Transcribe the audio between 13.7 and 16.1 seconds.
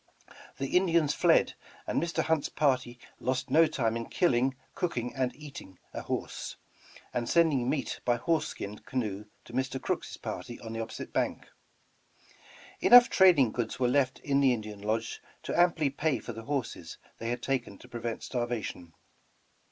were left in the Indian lodge to amply